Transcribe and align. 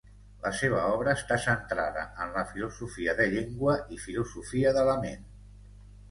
La 0.43 0.51
seva 0.59 0.77
obra 0.91 1.11
està 1.19 1.35
centrada 1.41 2.05
en 2.23 2.33
la 2.37 2.43
filosofia 2.53 3.15
de 3.19 3.27
llengua 3.33 3.75
i 3.97 4.01
Filosofia 4.05 4.73
de 4.79 4.87
la 4.89 4.97
ment. 5.05 5.29